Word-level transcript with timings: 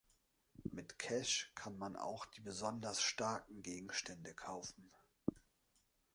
Mit 0.71 0.97
Cash 0.97 1.51
kann 1.53 1.77
man 1.77 1.95
auch 1.95 2.25
die 2.25 2.41
besonders 2.41 3.03
starken 3.03 3.61
Gegenstände 3.61 4.33
kaufen. 4.33 4.91